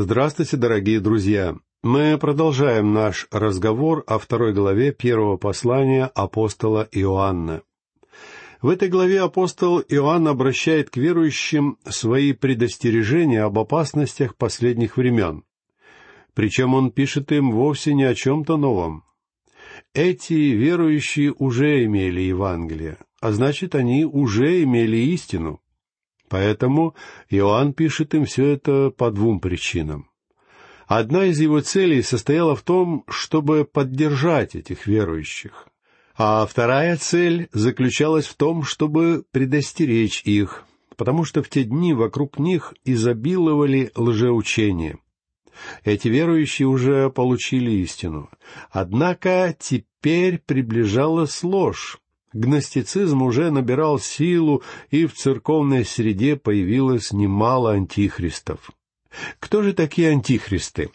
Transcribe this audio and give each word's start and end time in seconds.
Здравствуйте, 0.00 0.56
дорогие 0.56 1.00
друзья! 1.00 1.56
Мы 1.82 2.18
продолжаем 2.18 2.94
наш 2.94 3.26
разговор 3.32 4.04
о 4.06 4.20
второй 4.20 4.52
главе 4.52 4.92
первого 4.92 5.38
послания 5.38 6.04
апостола 6.14 6.88
Иоанна. 6.92 7.62
В 8.62 8.68
этой 8.68 8.90
главе 8.90 9.20
апостол 9.20 9.80
Иоанн 9.80 10.28
обращает 10.28 10.88
к 10.88 10.98
верующим 10.98 11.78
свои 11.84 12.32
предостережения 12.32 13.42
об 13.42 13.58
опасностях 13.58 14.36
последних 14.36 14.98
времен. 14.98 15.42
Причем 16.32 16.74
он 16.74 16.92
пишет 16.92 17.32
им 17.32 17.50
вовсе 17.50 17.92
не 17.92 18.04
о 18.04 18.14
чем-то 18.14 18.56
новом. 18.56 19.02
Эти 19.94 20.32
верующие 20.32 21.32
уже 21.32 21.84
имели 21.84 22.20
Евангелие, 22.20 22.98
а 23.20 23.32
значит, 23.32 23.74
они 23.74 24.04
уже 24.04 24.62
имели 24.62 24.96
истину. 24.96 25.60
Поэтому 26.28 26.94
Иоанн 27.30 27.72
пишет 27.72 28.14
им 28.14 28.24
все 28.24 28.46
это 28.46 28.90
по 28.90 29.10
двум 29.10 29.40
причинам. 29.40 30.08
Одна 30.86 31.26
из 31.26 31.38
его 31.38 31.60
целей 31.60 32.02
состояла 32.02 32.56
в 32.56 32.62
том, 32.62 33.04
чтобы 33.08 33.64
поддержать 33.64 34.54
этих 34.54 34.86
верующих, 34.86 35.68
а 36.16 36.46
вторая 36.46 36.96
цель 36.96 37.48
заключалась 37.52 38.26
в 38.26 38.34
том, 38.34 38.62
чтобы 38.62 39.24
предостеречь 39.30 40.22
их, 40.24 40.64
потому 40.96 41.24
что 41.24 41.42
в 41.42 41.50
те 41.50 41.64
дни 41.64 41.92
вокруг 41.92 42.38
них 42.38 42.74
изобиловали 42.84 43.92
лжеучения. 43.94 44.98
Эти 45.84 46.08
верующие 46.08 46.68
уже 46.68 47.10
получили 47.10 47.70
истину. 47.82 48.30
Однако 48.70 49.54
теперь 49.58 50.38
приближалась 50.38 51.42
ложь, 51.42 51.98
Гностицизм 52.32 53.22
уже 53.22 53.50
набирал 53.50 53.98
силу, 53.98 54.62
и 54.90 55.06
в 55.06 55.14
церковной 55.14 55.84
среде 55.84 56.36
появилось 56.36 57.12
немало 57.12 57.72
антихристов. 57.72 58.70
Кто 59.40 59.62
же 59.62 59.72
такие 59.72 60.10
антихристы? 60.10 60.90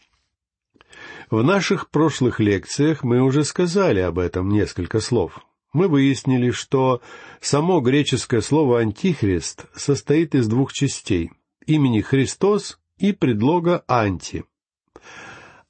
В 1.31 1.43
наших 1.43 1.89
прошлых 1.89 2.39
лекциях 2.39 3.03
мы 3.03 3.21
уже 3.21 3.43
сказали 3.43 3.99
об 3.99 4.19
этом 4.19 4.49
несколько 4.49 4.99
слов. 4.99 5.39
Мы 5.73 5.87
выяснили, 5.87 6.51
что 6.51 7.01
само 7.41 7.81
греческое 7.81 8.41
слово 8.41 8.81
«антихрист» 8.81 9.65
состоит 9.75 10.35
из 10.35 10.47
двух 10.47 10.71
частей— 10.71 11.31
имени 11.65 12.01
«Христос» 12.01 12.79
и 12.99 13.11
предлога 13.11 13.83
«анти». 13.87 14.43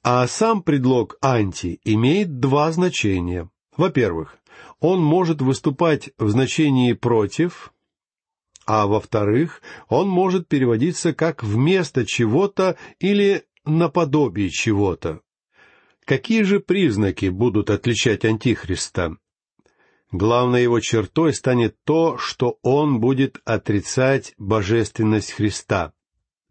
А 0.02 0.26
сам 0.26 0.62
предлог 0.62 1.16
«анти» 1.22 1.80
имеет 1.84 2.38
два 2.38 2.70
значения. 2.70 3.48
Во-первых, 3.78 4.36
он 4.84 5.02
может 5.02 5.40
выступать 5.40 6.10
в 6.18 6.28
значении 6.28 6.92
«против», 6.92 7.72
а 8.66 8.86
во-вторых, 8.86 9.62
он 9.88 10.10
может 10.10 10.46
переводиться 10.46 11.14
как 11.14 11.42
«вместо 11.42 12.04
чего-то» 12.04 12.76
или 12.98 13.44
«наподобие 13.64 14.50
чего-то». 14.50 15.22
Какие 16.04 16.42
же 16.42 16.60
признаки 16.60 17.30
будут 17.30 17.70
отличать 17.70 18.26
Антихриста? 18.26 19.16
Главной 20.12 20.64
его 20.64 20.80
чертой 20.80 21.32
станет 21.32 21.76
то, 21.84 22.18
что 22.18 22.58
он 22.60 23.00
будет 23.00 23.40
отрицать 23.46 24.34
божественность 24.36 25.32
Христа. 25.32 25.93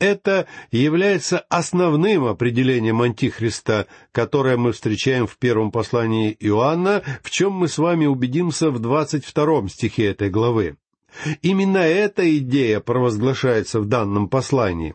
Это 0.04 0.48
является 0.70 1.40
основным 1.48 2.26
определением 2.26 3.02
Антихриста, 3.02 3.88
которое 4.12 4.58
мы 4.58 4.74
встречаем 4.74 5.28
в 5.28 5.38
первом 5.38 5.72
послании 5.72 6.36
Иоанна, 6.42 7.04
в 7.24 7.30
чем 7.32 7.54
мы 7.54 7.70
с 7.70 7.78
вами 7.78 8.06
убедимся 8.06 8.70
в 8.70 8.80
двадцать 8.80 9.24
втором 9.24 9.70
стихе 9.70 10.08
этой 10.08 10.30
главы. 10.30 10.76
Именно 11.42 11.78
эта 11.78 12.38
идея 12.38 12.82
провозглашается 12.82 13.80
в 13.80 13.86
данном 13.86 14.28
послании. 14.28 14.94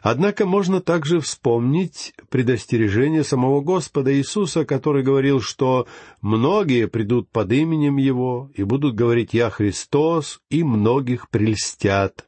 Однако 0.00 0.46
можно 0.46 0.80
также 0.80 1.18
вспомнить 1.18 2.14
предостережение 2.28 3.24
самого 3.24 3.62
Господа 3.62 4.14
Иисуса, 4.14 4.64
который 4.64 5.02
говорил, 5.02 5.40
что 5.40 5.88
многие 6.22 6.86
придут 6.86 7.30
под 7.30 7.50
именем 7.50 7.96
Его 7.96 8.48
и 8.54 8.62
будут 8.62 8.94
говорить 8.94 9.34
«Я 9.34 9.50
Христос», 9.50 10.40
и 10.50 10.62
многих 10.62 11.28
прельстят 11.30 12.27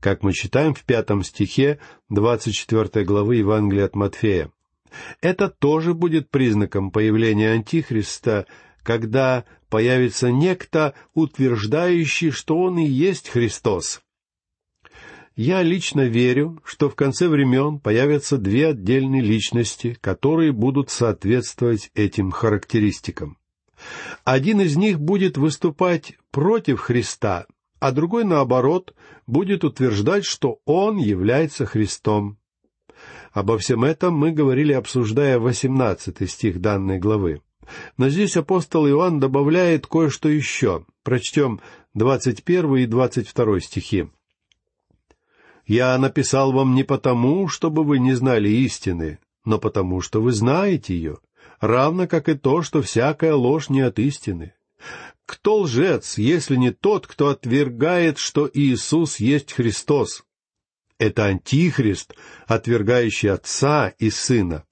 как 0.00 0.22
мы 0.22 0.32
читаем 0.32 0.74
в 0.74 0.84
пятом 0.84 1.22
стихе 1.22 1.78
двадцать 2.08 2.54
четвертой 2.54 3.04
главы 3.04 3.36
Евангелия 3.36 3.86
от 3.86 3.94
Матфея. 3.96 4.50
Это 5.20 5.48
тоже 5.48 5.94
будет 5.94 6.30
признаком 6.30 6.90
появления 6.90 7.50
Антихриста, 7.52 8.46
когда 8.82 9.44
появится 9.68 10.30
некто, 10.30 10.94
утверждающий, 11.14 12.30
что 12.30 12.58
он 12.58 12.78
и 12.78 12.86
есть 12.86 13.28
Христос. 13.28 14.00
Я 15.36 15.62
лично 15.62 16.00
верю, 16.00 16.60
что 16.64 16.88
в 16.88 16.96
конце 16.96 17.28
времен 17.28 17.78
появятся 17.78 18.38
две 18.38 18.68
отдельные 18.68 19.22
личности, 19.22 19.96
которые 20.00 20.52
будут 20.52 20.90
соответствовать 20.90 21.92
этим 21.94 22.32
характеристикам. 22.32 23.38
Один 24.24 24.60
из 24.60 24.76
них 24.76 24.98
будет 24.98 25.36
выступать 25.36 26.14
против 26.32 26.80
Христа, 26.80 27.46
а 27.80 27.92
другой, 27.92 28.24
наоборот, 28.24 28.94
будет 29.26 29.64
утверждать, 29.64 30.24
что 30.24 30.60
он 30.64 30.96
является 30.96 31.66
Христом. 31.66 32.38
Обо 33.32 33.58
всем 33.58 33.84
этом 33.84 34.14
мы 34.14 34.32
говорили, 34.32 34.72
обсуждая 34.72 35.38
восемнадцатый 35.38 36.26
стих 36.26 36.60
данной 36.60 36.98
главы. 36.98 37.42
Но 37.96 38.08
здесь 38.08 38.36
апостол 38.36 38.88
Иоанн 38.88 39.20
добавляет 39.20 39.86
кое-что 39.86 40.28
еще. 40.28 40.86
Прочтем 41.02 41.60
двадцать 41.94 42.42
первый 42.42 42.84
и 42.84 42.86
двадцать 42.86 43.28
второй 43.28 43.60
стихи. 43.60 44.08
«Я 45.66 45.96
написал 45.98 46.52
вам 46.52 46.74
не 46.74 46.82
потому, 46.82 47.46
чтобы 47.48 47.84
вы 47.84 47.98
не 47.98 48.14
знали 48.14 48.48
истины, 48.48 49.18
но 49.44 49.58
потому, 49.58 50.00
что 50.00 50.22
вы 50.22 50.32
знаете 50.32 50.94
ее, 50.94 51.18
равно 51.60 52.06
как 52.06 52.30
и 52.30 52.34
то, 52.34 52.62
что 52.62 52.80
всякая 52.80 53.34
ложь 53.34 53.68
не 53.68 53.82
от 53.82 53.98
истины. 53.98 54.54
Кто 55.26 55.60
лжец, 55.60 56.18
если 56.18 56.56
не 56.56 56.70
тот, 56.70 57.06
кто 57.06 57.28
отвергает, 57.28 58.18
что 58.18 58.50
Иисус 58.52 59.20
есть 59.20 59.52
Христос? 59.52 60.24
Это 60.98 61.26
антихрист, 61.26 62.14
отвергающий 62.46 63.30
Отца 63.30 63.88
и 63.98 64.10
Сына. 64.10 64.64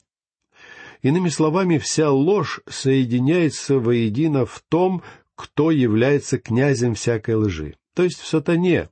Иными 1.02 1.28
словами, 1.28 1.78
вся 1.78 2.10
ложь 2.10 2.60
соединяется 2.68 3.78
воедино 3.78 4.46
в 4.46 4.62
том, 4.68 5.02
кто 5.34 5.70
является 5.70 6.38
князем 6.38 6.94
всякой 6.94 7.36
лжи, 7.36 7.76
то 7.94 8.02
есть 8.02 8.18
в 8.18 8.26
сатане. 8.26 8.88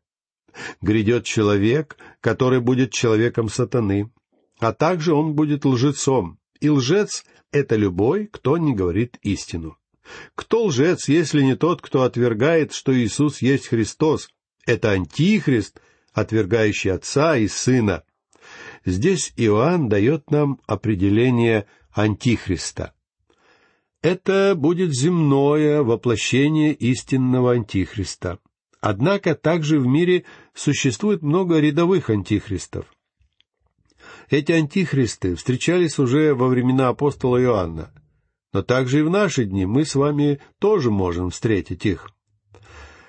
Грядет 0.80 1.24
человек, 1.24 1.96
который 2.20 2.60
будет 2.60 2.92
человеком 2.92 3.48
сатаны, 3.48 4.10
а 4.60 4.72
также 4.72 5.14
он 5.14 5.34
будет 5.34 5.64
лжецом, 5.64 6.38
и 6.60 6.68
лжец— 6.68 7.24
это 7.50 7.74
любой, 7.76 8.26
кто 8.26 8.58
не 8.58 8.74
говорит 8.74 9.18
истину. 9.22 9.76
Кто 10.34 10.64
лжец, 10.64 11.08
если 11.08 11.42
не 11.42 11.56
тот, 11.56 11.80
кто 11.80 12.02
отвергает, 12.02 12.72
что 12.72 12.96
Иисус 12.96 13.42
есть 13.42 13.68
Христос? 13.68 14.28
Это 14.66 14.92
Антихрист, 14.92 15.80
отвергающий 16.12 16.92
Отца 16.92 17.36
и 17.36 17.48
Сына. 17.48 18.04
Здесь 18.84 19.32
Иоанн 19.36 19.88
дает 19.88 20.30
нам 20.30 20.60
определение 20.66 21.66
Антихриста. 21.92 22.92
Это 24.02 24.54
будет 24.54 24.94
земное 24.94 25.82
воплощение 25.82 26.74
истинного 26.74 27.52
Антихриста. 27.52 28.38
Однако 28.80 29.34
также 29.34 29.78
в 29.80 29.86
мире 29.86 30.24
существует 30.52 31.22
много 31.22 31.58
рядовых 31.58 32.10
антихристов. 32.10 32.84
Эти 34.28 34.52
антихристы 34.52 35.36
встречались 35.36 35.98
уже 35.98 36.34
во 36.34 36.48
времена 36.48 36.88
апостола 36.88 37.42
Иоанна— 37.42 37.94
но 38.54 38.62
также 38.62 39.00
и 39.00 39.02
в 39.02 39.10
наши 39.10 39.44
дни 39.44 39.66
мы 39.66 39.84
с 39.84 39.96
вами 39.96 40.40
тоже 40.60 40.90
можем 40.90 41.30
встретить 41.30 41.84
их. 41.84 42.08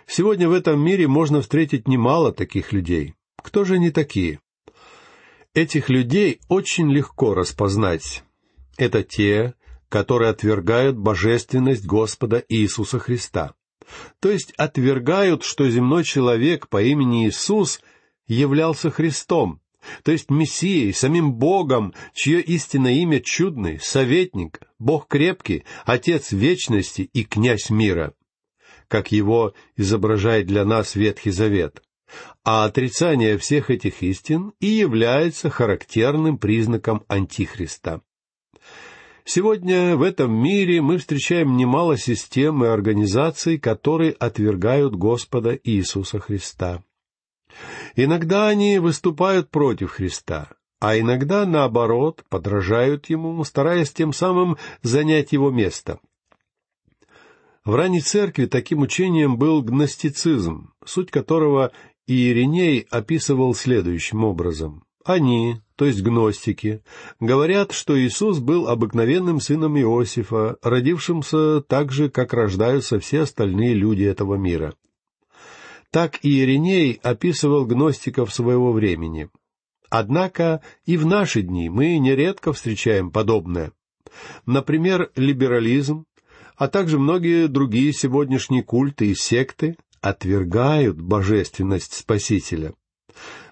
Сегодня 0.07 0.50
в 0.50 0.53
этом 0.53 0.83
мире 0.83 1.07
можно 1.07 1.39
встретить 1.39 1.88
немало 1.88 2.33
таких 2.33 2.73
людей. 2.73 3.13
Кто 3.38 3.63
же 3.63 3.75
они 3.75 3.91
такие? 3.91 4.39
Этих 5.53 5.89
людей 5.89 6.41
очень 6.50 6.91
легко 6.91 7.36
распознать. 7.36 8.24
Это 8.77 9.03
те, 9.03 9.53
которые 9.88 10.31
отвергают 10.31 10.97
божественность 10.97 11.86
Господа 11.86 12.44
Иисуса 12.50 12.97
Христа. 12.97 13.53
То 14.19 14.31
есть 14.31 14.51
отвергают, 14.57 15.44
что 15.44 15.69
земной 15.69 16.03
человек 16.03 16.69
по 16.69 16.81
имени 16.81 17.27
Иисус 17.27 17.81
являлся 18.27 18.89
Христом, 18.89 19.62
то 20.03 20.11
есть 20.11 20.29
Мессией, 20.29 20.93
самим 20.93 21.33
Богом, 21.33 21.93
чье 22.13 22.41
истинное 22.41 22.93
имя 22.93 23.19
чудный, 23.19 23.79
советник, 23.79 24.59
Бог 24.79 25.07
крепкий, 25.07 25.63
Отец 25.85 26.31
вечности 26.31 27.09
и 27.13 27.23
князь 27.23 27.69
мира, 27.69 28.13
как 28.87 29.11
его 29.11 29.53
изображает 29.75 30.47
для 30.47 30.65
нас 30.65 30.95
Ветхий 30.95 31.31
Завет. 31.31 31.81
А 32.43 32.65
отрицание 32.65 33.37
всех 33.37 33.71
этих 33.71 34.03
истин 34.03 34.53
и 34.59 34.67
является 34.67 35.49
характерным 35.49 36.37
признаком 36.37 37.03
Антихриста. 37.07 38.01
Сегодня 39.27 39.95
в 39.95 40.03
этом 40.03 40.31
мире 40.31 40.81
мы 40.81 40.99
встречаем 40.99 41.57
немало 41.57 41.97
систем 41.97 42.63
и 42.63 42.67
организаций, 42.67 43.57
которые 43.57 44.11
отвергают 44.11 44.95
Господа 44.95 45.59
Иисуса 45.63 46.19
Христа. 46.19 46.83
Иногда 47.96 48.48
они 48.48 48.80
выступают 48.80 49.50
против 49.50 49.92
Христа, 49.92 50.50
а 50.80 51.00
иногда, 51.00 51.46
наоборот, 51.46 52.24
подражают 52.30 53.10
ему, 53.10 53.44
стараясь 53.44 53.92
тем 53.92 54.13
самым 54.13 54.57
занять 54.81 55.31
его 55.31 55.52
место. 55.52 56.00
В 57.63 57.74
ранней 57.74 58.02
церкви 58.02 58.46
таким 58.46 58.81
учением 58.81 59.38
был 59.38 59.63
гностицизм, 59.63 60.74
суть 60.86 61.10
которого 61.10 61.72
Иериней 62.06 62.86
описывал 62.92 63.56
следующим 63.56 64.24
образом. 64.24 64.84
Они, 65.04 65.62
то 65.75 65.86
есть 65.86 66.02
гностики, 66.02 66.84
говорят, 67.19 67.72
что 67.72 68.00
Иисус 68.00 68.40
был 68.40 68.68
обыкновенным 68.68 69.40
сыном 69.40 69.78
Иосифа, 69.80 70.57
родившимся 70.62 71.62
так 71.62 71.92
же, 71.92 72.10
как 72.10 72.34
рождаются 72.34 73.00
все 73.00 73.22
остальные 73.22 73.74
люди 73.74 74.04
этого 74.04 74.36
мира. 74.36 74.74
Так 75.95 76.19
Иериней 76.24 77.00
описывал 77.03 77.65
гностиков 77.65 78.33
своего 78.33 78.74
времени. 78.74 79.30
Однако 79.89 80.62
и 80.86 80.97
в 80.97 81.06
наши 81.06 81.42
дни 81.42 81.69
мы 81.69 81.97
нередко 82.00 82.51
встречаем 82.51 83.12
подобное. 83.12 83.71
Например, 84.45 85.09
либерализм, 85.15 86.03
а 86.57 86.68
также 86.68 87.00
многие 87.00 87.47
другие 87.47 87.94
сегодняшние 87.94 88.62
культы 88.62 89.12
и 89.12 89.15
секты 89.15 89.77
отвергают 90.01 91.00
божественность 91.00 91.94
Спасителя. 91.94 92.74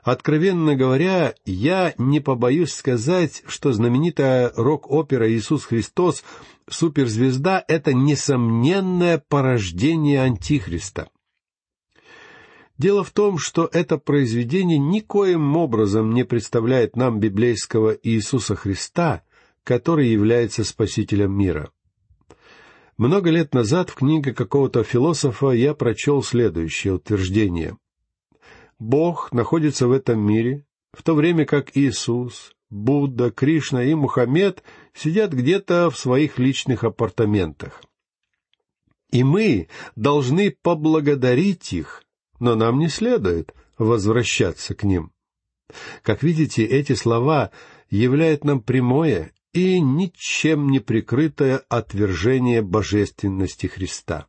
Откровенно 0.02 0.76
говоря, 0.76 1.36
я 1.46 1.94
не 1.98 2.20
побоюсь 2.20 2.74
сказать, 2.74 3.42
что 3.48 3.72
знаменитая 3.72 4.52
рок-опера 4.58 5.32
«Иисус 5.32 5.64
Христос. 5.64 6.26
Суперзвезда»— 6.70 7.64
это 7.70 7.94
несомненное 7.94 9.24
порождение 9.30 10.22
Антихриста. 10.22 11.08
Дело 12.78 13.04
в 13.04 13.12
том, 13.12 13.38
что 13.38 13.70
это 13.72 13.98
произведение 13.98 14.80
никоим 14.80 15.56
образом 15.56 16.14
не 16.14 16.24
представляет 16.24 16.96
нам 16.96 17.20
библейского 17.20 17.92
Иисуса 17.92 18.56
Христа, 18.56 19.24
который 19.64 20.10
является 20.10 20.64
Спасителем 20.64 21.38
мира. 21.38 21.72
Много 22.98 23.30
лет 23.30 23.54
назад 23.54 23.90
в 23.90 23.96
книге 23.96 24.34
какого-то 24.34 24.84
философа 24.84 25.52
я 25.52 25.74
прочел 25.74 26.24
следующее 26.24 26.94
утверждение. 26.94 27.78
Бог 28.80 29.32
находится 29.32 29.88
в 29.88 29.92
этом 29.92 30.20
мире, 30.20 30.66
в 30.92 31.04
то 31.04 31.16
время 31.16 31.46
как 31.46 31.76
Иисус, 31.76 32.54
Будда, 32.70 33.32
Кришна 33.32 33.84
и 33.84 33.94
Мухаммед 33.94 34.64
сидят 34.94 35.32
где-то 35.32 35.90
в 35.90 35.98
своих 35.98 36.40
личных 36.40 36.84
апартаментах. 36.84 37.82
И 39.12 39.24
мы 39.24 39.68
должны 39.96 40.56
поблагодарить 40.62 41.72
их, 41.72 42.03
но 42.44 42.56
нам 42.56 42.78
не 42.78 42.90
следует 42.90 43.54
возвращаться 43.78 44.76
к 44.76 44.84
ним. 44.84 45.14
Как 46.02 46.24
видите, 46.24 46.66
эти 46.66 46.92
слова 46.92 47.52
являют 47.90 48.44
нам 48.44 48.60
прямое 48.60 49.32
и 49.54 49.80
ничем 49.80 50.70
не 50.70 50.82
прикрытое 50.82 51.62
отвержение 51.70 52.62
божественности 52.62 53.68
Христа. 53.68 54.28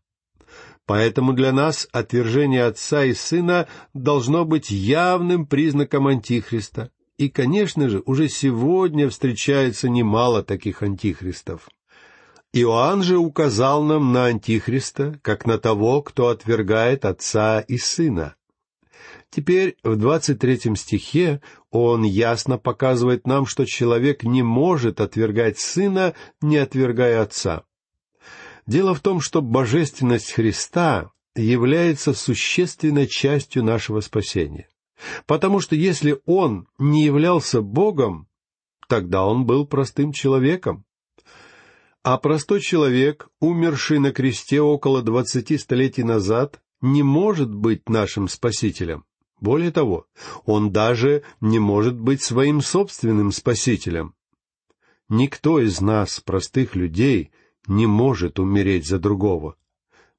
Поэтому 0.87 1.33
для 1.33 1.51
нас 1.51 1.89
отвержение 1.91 2.67
Отца 2.67 3.05
и 3.05 3.15
Сына 3.15 3.67
должно 3.95 4.45
быть 4.45 4.71
явным 4.71 5.45
признаком 5.45 6.07
Антихриста. 6.07 6.93
И, 7.19 7.29
конечно 7.29 7.89
же, 7.89 8.01
уже 8.07 8.29
сегодня 8.29 9.09
встречается 9.11 9.89
немало 9.89 10.45
таких 10.45 10.83
антихристов. 10.83 11.69
Иоанн 12.57 13.03
же 13.03 13.19
указал 13.19 13.83
нам 13.83 14.13
на 14.13 14.27
Антихриста, 14.27 15.19
как 15.23 15.45
на 15.45 15.59
того, 15.59 16.03
кто 16.03 16.29
отвергает 16.29 17.05
Отца 17.05 17.59
и 17.59 17.79
Сына. 17.79 18.37
Теперь 19.29 19.77
в 19.83 19.97
двадцать 19.97 20.39
третьем 20.39 20.77
стихе 20.77 21.43
он 21.73 22.05
ясно 22.05 22.57
показывает 22.57 23.27
нам, 23.27 23.47
что 23.47 23.65
человек 23.65 24.23
не 24.23 24.45
может 24.45 25.01
отвергать 25.01 25.59
Сына, 25.59 26.15
не 26.41 26.59
отвергая 26.59 27.23
Отца. 27.23 27.65
Дело 28.69 28.95
в 28.95 29.01
том, 29.01 29.21
что 29.21 29.43
божественность 29.43 30.31
Христа 30.31 31.11
является 31.35 32.13
существенной 32.15 33.09
частью 33.09 33.65
нашего 33.65 33.99
спасения. 33.99 34.69
Потому 35.27 35.59
что 35.59 35.75
если 35.75 36.21
Он 36.25 36.69
не 36.79 37.03
являлся 37.03 37.63
Богом, 37.63 38.29
тогда 38.89 39.27
Он 39.27 39.45
был 39.45 39.67
простым 39.67 40.13
человеком. 40.13 40.85
А 42.05 42.19
простой 42.19 42.61
человек, 42.61 43.31
умерший 43.41 43.99
на 43.99 44.13
кресте 44.13 44.61
около 44.61 45.01
двадцати 45.01 45.57
столетий 45.57 46.03
назад, 46.03 46.61
не 46.83 47.03
может 47.03 47.53
быть 47.53 47.89
нашим 47.89 48.29
спасителем. 48.29 49.07
Более 49.41 49.71
того, 49.71 50.07
он 50.45 50.71
даже 50.71 51.23
не 51.41 51.59
может 51.59 51.99
быть 51.99 52.21
своим 52.21 52.61
собственным 52.61 53.33
спасителем. 53.33 54.15
Никто 55.09 55.59
из 55.59 55.81
нас, 55.81 56.21
простых 56.21 56.77
людей, 56.77 57.31
не 57.67 57.87
может 57.87 58.39
умереть 58.39 58.87
за 58.87 58.99
другого. 58.99 59.57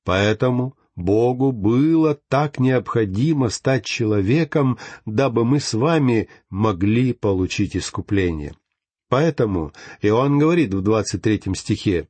Поэтому 0.03 0.75
Богу 0.95 1.51
было 1.51 2.19
так 2.29 2.59
необходимо 2.59 3.49
стать 3.49 3.85
человеком, 3.85 4.79
дабы 5.05 5.45
мы 5.45 5.59
с 5.59 5.75
вами 5.75 6.29
могли 6.49 7.13
получить 7.13 7.77
искупление. 7.77 8.55
Поэтому 9.09 9.73
Иоанн 10.01 10.39
говорит 10.39 10.73
в 10.73 10.81
двадцать 10.81 11.21
третьем 11.21 11.55
стихе, 11.55 12.07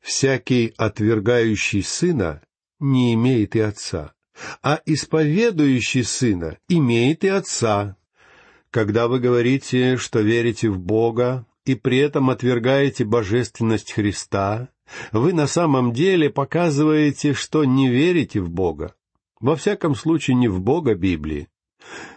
«Всякий, 0.00 0.74
отвергающий 0.76 1.82
сына, 1.82 2.42
не 2.80 3.14
имеет 3.14 3.56
и 3.56 3.60
отца 3.60 4.14
а 4.62 4.80
исповедующий 4.86 6.04
Сына 6.04 6.58
имеет 6.68 7.24
и 7.24 7.28
Отца. 7.28 7.96
Когда 8.70 9.08
вы 9.08 9.18
говорите, 9.18 9.96
что 9.96 10.20
верите 10.20 10.68
в 10.68 10.78
Бога, 10.78 11.46
и 11.64 11.74
при 11.74 11.98
этом 11.98 12.30
отвергаете 12.30 13.04
божественность 13.04 13.92
Христа, 13.92 14.68
вы 15.12 15.32
на 15.32 15.46
самом 15.46 15.92
деле 15.92 16.30
показываете, 16.30 17.34
что 17.34 17.64
не 17.64 17.88
верите 17.88 18.40
в 18.40 18.50
Бога. 18.50 18.94
Во 19.40 19.54
всяком 19.54 19.94
случае, 19.94 20.36
не 20.36 20.48
в 20.48 20.60
Бога 20.60 20.94
Библии. 20.94 21.48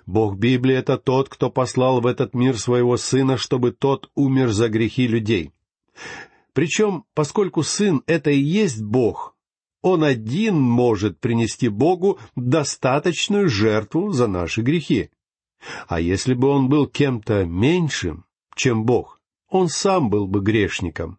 Бог 0.06 0.38
Библии— 0.38 0.76
это 0.78 0.98
тот, 0.98 1.30
кто 1.30 1.50
послал 1.50 2.02
в 2.02 2.08
этот 2.08 2.34
мир 2.34 2.58
своего 2.58 2.98
Сына, 2.98 3.38
чтобы 3.38 3.72
тот 3.72 4.10
умер 4.16 4.50
за 4.50 4.70
грехи 4.70 5.08
людей. 5.08 5.52
Причем, 6.54 7.06
поскольку 7.14 7.64
Сын— 7.64 8.04
это 8.08 8.32
и 8.32 8.40
есть 8.40 8.82
Бог, 8.82 9.36
он 9.82 10.04
один 10.04 10.60
может 10.60 11.20
принести 11.20 11.70
Богу 11.70 12.20
достаточную 12.36 13.50
жертву 13.50 14.12
за 14.12 14.28
наши 14.28 14.62
грехи. 14.62 15.10
А 15.88 16.00
если 16.00 16.34
бы 16.34 16.48
он 16.48 16.70
был 16.70 16.88
кем-то 16.88 17.46
меньшим, 17.46 18.26
чем 18.56 18.86
Бог, 18.86 19.20
он 19.50 19.70
сам 19.70 20.10
был 20.10 20.28
бы 20.28 20.42
грешником. 20.42 21.18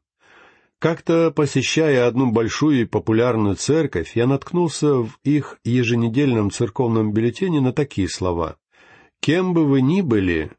Как-то, 0.83 1.31
посещая 1.31 2.09
одну 2.09 2.33
большую 2.33 2.81
и 2.81 2.85
популярную 2.87 3.55
церковь, 3.55 4.17
я 4.17 4.27
наткнулся 4.27 4.97
в 4.97 5.17
их 5.23 5.61
еженедельном 5.63 6.51
церковном 6.51 7.13
бюллетене 7.13 7.61
на 7.61 7.73
такие 7.73 8.09
слова. 8.09 8.57
«Кем 9.21 9.55
бы 9.55 9.65
вы 9.65 9.81
ни 9.81 10.01
были, 10.01 10.51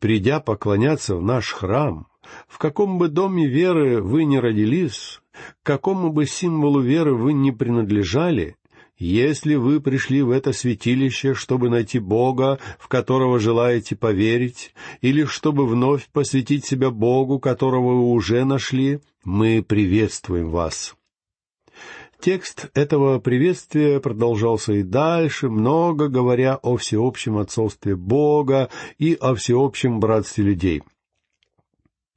придя 0.00 0.40
поклоняться 0.40 1.14
в 1.14 1.20
наш 1.20 1.52
храм, 1.52 2.06
в 2.48 2.56
каком 2.56 2.96
бы 2.96 3.08
доме 3.08 3.46
веры 3.46 4.00
вы 4.00 4.24
ни 4.24 4.38
родились, 4.38 5.20
к 5.62 5.66
какому 5.66 6.10
бы 6.10 6.24
символу 6.24 6.80
веры 6.80 7.14
вы 7.14 7.34
ни 7.34 7.50
принадлежали, 7.50 8.56
если 8.98 9.54
вы 9.54 9.80
пришли 9.80 10.22
в 10.22 10.30
это 10.30 10.52
святилище, 10.52 11.34
чтобы 11.34 11.70
найти 11.70 11.98
Бога, 11.98 12.58
в 12.78 12.88
которого 12.88 13.38
желаете 13.38 13.96
поверить, 13.96 14.74
или 15.00 15.24
чтобы 15.24 15.66
вновь 15.66 16.08
посвятить 16.08 16.64
себя 16.64 16.90
Богу, 16.90 17.38
которого 17.38 17.94
вы 17.94 18.12
уже 18.12 18.44
нашли, 18.44 19.00
мы 19.24 19.64
приветствуем 19.66 20.50
вас. 20.50 20.94
Текст 22.20 22.70
этого 22.74 23.18
приветствия 23.18 24.00
продолжался 24.00 24.72
и 24.72 24.82
дальше, 24.82 25.50
много 25.50 26.08
говоря 26.08 26.56
о 26.56 26.76
всеобщем 26.76 27.36
отцовстве 27.36 27.94
Бога 27.94 28.70
и 28.98 29.14
о 29.20 29.34
всеобщем 29.34 30.00
братстве 30.00 30.44
людей— 30.44 30.82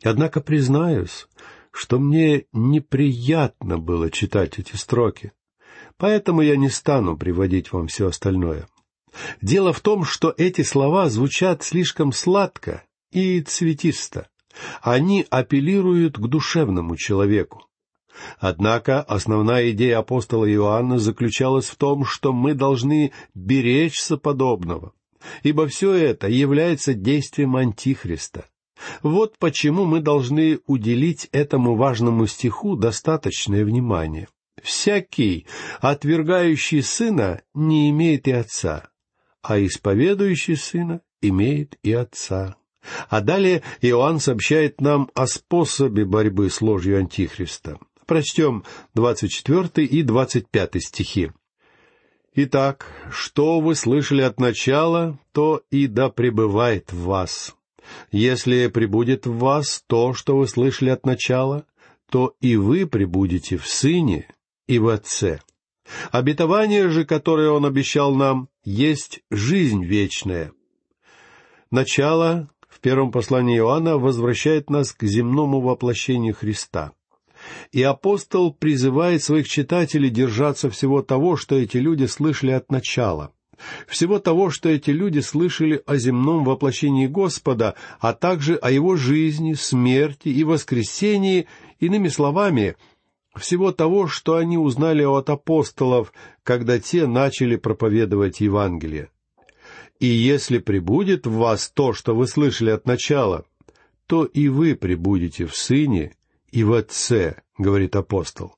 Однако 0.03 0.39
признаюсь, 0.41 1.27
что 1.71 1.99
мне 1.99 2.45
неприятно 2.53 3.77
было 3.77 4.09
читать 4.09 4.57
эти 4.57 4.75
строки, 4.75 5.33
поэтому 5.99 6.41
я 6.41 6.55
не 6.55 6.69
стану 6.69 7.15
приводить 7.15 7.71
вам 7.71 7.87
все 7.87 8.07
остальное. 8.07 8.67
Дело 9.41 9.73
в 9.73 9.81
том, 9.81 10.05
что 10.05 10.33
эти 10.35 10.61
слова 10.61 11.09
звучат 11.09 11.61
слишком 11.63 12.11
сладко 12.11 12.83
и 13.11 13.41
цветисто. 13.41 14.27
Они 14.81 15.25
апеллируют 15.29 16.17
к 16.17 16.21
душевному 16.21 16.95
человеку. 16.95 17.65
Однако 18.39 19.01
основная 19.01 19.71
идея 19.71 19.99
апостола 19.99 20.51
Иоанна 20.51 20.99
заключалась 20.99 21.69
в 21.69 21.75
том, 21.75 22.05
что 22.05 22.33
мы 22.33 22.53
должны 22.53 23.11
беречься 23.33 24.17
подобного, 24.17 24.93
ибо 25.43 25.67
все 25.67 25.93
это 25.93 26.27
является 26.27 26.93
действием 26.93 27.55
Антихриста. 27.55 28.45
Вот 29.03 29.37
почему 29.37 29.85
мы 29.85 29.99
должны 29.99 30.59
уделить 30.65 31.29
этому 31.31 31.75
важному 31.75 32.27
стиху 32.27 32.75
достаточное 32.75 33.65
внимание. 33.65 34.27
«Всякий, 34.63 35.45
отвергающий 35.81 36.83
сына, 36.83 37.41
не 37.53 37.89
имеет 37.89 38.27
и 38.27 38.31
отца, 38.31 38.89
а 39.41 39.59
исповедующий 39.59 40.55
сына 40.55 41.01
имеет 41.21 41.77
и 41.83 41.93
отца». 41.93 42.55
А 43.09 43.21
далее 43.21 43.61
Иоанн 43.81 44.19
сообщает 44.19 44.81
нам 44.81 45.09
о 45.13 45.27
способе 45.27 46.05
борьбы 46.05 46.49
с 46.49 46.61
ложью 46.61 46.97
Антихриста. 46.97 47.77
Прочтем 48.05 48.63
24 48.95 49.85
и 49.85 50.01
25 50.01 50.83
стихи. 50.83 51.31
«Итак, 52.33 52.87
что 53.11 53.59
вы 53.59 53.75
слышали 53.75 54.21
от 54.21 54.39
начала, 54.39 55.19
то 55.31 55.61
и 55.71 55.87
да 55.87 56.09
пребывает 56.09 56.91
в 56.91 57.03
вас. 57.03 57.55
Если 58.11 58.67
пребудет 58.67 59.25
в 59.25 59.37
вас 59.37 59.83
то, 59.87 60.13
что 60.13 60.37
вы 60.37 60.47
слышали 60.47 60.89
от 60.89 61.05
начала, 61.05 61.65
то 62.09 62.35
и 62.39 62.55
вы 62.55 62.87
пребудете 62.87 63.57
в 63.57 63.67
Сыне 63.67 64.27
и 64.69 64.77
в 64.77 64.87
Отце. 64.87 65.41
Обетование 66.11 66.89
же, 66.89 67.03
которое 67.03 67.49
Он 67.49 67.65
обещал 67.65 68.13
нам, 68.13 68.49
есть 68.63 69.21
жизнь 69.31 69.83
вечная. 69.83 70.53
Начало 71.71 72.49
в 72.69 72.79
первом 72.79 73.11
послании 73.11 73.57
Иоанна 73.57 73.97
возвращает 73.97 74.69
нас 74.69 74.93
к 74.93 75.03
земному 75.05 75.59
воплощению 75.59 76.35
Христа. 76.35 76.91
И 77.71 77.81
апостол 77.81 78.53
призывает 78.53 79.23
своих 79.23 79.47
читателей 79.49 80.11
держаться 80.11 80.69
всего 80.69 81.01
того, 81.01 81.35
что 81.35 81.55
эти 81.55 81.77
люди 81.77 82.05
слышали 82.05 82.51
от 82.51 82.71
начала, 82.71 83.33
всего 83.87 84.19
того, 84.19 84.51
что 84.51 84.69
эти 84.69 84.91
люди 84.91 85.19
слышали 85.19 85.81
о 85.87 85.97
земном 85.97 86.43
воплощении 86.43 87.07
Господа, 87.07 87.73
а 87.99 88.13
также 88.13 88.55
о 88.55 88.69
его 88.69 88.97
жизни, 88.97 89.53
смерти 89.53 90.29
и 90.29 90.43
воскресении, 90.43 91.47
иными 91.79 92.09
словами, 92.09 92.75
всего 93.39 93.71
того, 93.71 94.07
что 94.07 94.35
они 94.35 94.57
узнали 94.57 95.03
от 95.03 95.29
апостолов, 95.29 96.13
когда 96.43 96.79
те 96.79 97.07
начали 97.07 97.55
проповедовать 97.55 98.39
Евангелие. 98.41 99.09
И 99.99 100.05
если 100.05 100.59
прибудет 100.59 101.27
в 101.27 101.33
вас 101.33 101.69
то, 101.69 101.93
что 101.93 102.15
вы 102.15 102.27
слышали 102.27 102.69
от 102.69 102.85
начала, 102.85 103.45
то 104.07 104.23
и 104.23 104.47
вы 104.47 104.75
прибудете 104.75 105.45
в 105.45 105.55
Сыне 105.55 106.15
и 106.51 106.63
в 106.63 106.73
Отце, 106.73 107.41
говорит 107.57 107.95
апостол. 107.95 108.55